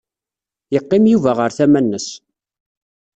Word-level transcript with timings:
Yeqqim 0.73 1.03
Yuba 1.11 1.31
ɣer 1.39 1.51
tama-nnes. 1.57 2.07